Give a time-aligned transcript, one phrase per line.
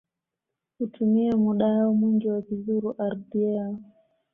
[0.79, 3.79] Hutumia muda wao mwingi wakizuru ardhi yao